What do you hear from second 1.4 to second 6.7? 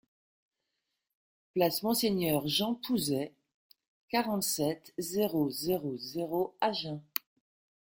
Place Monseigneur Jean Pouzet, quarante-sept, zéro zéro zéro